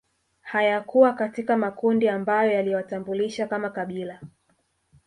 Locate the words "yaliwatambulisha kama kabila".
2.51-4.19